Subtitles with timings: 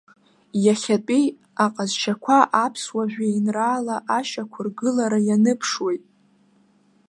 [0.65, 1.25] Иахьатәи
[1.65, 6.03] аҟазшьақәа аԥсуа жәеинраала ашьақәыргылара ианыԥшуеит.